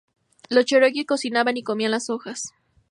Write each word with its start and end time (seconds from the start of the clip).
Los 0.49 0.65
Cheroqui 0.65 1.05
cocinaban 1.05 1.57
y 1.57 1.61
comían 1.63 1.91
las 1.91 2.09
hojas. 2.09 2.53